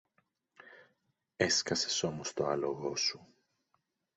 [1.37, 3.27] Έσκασες όμως το άλογο σου.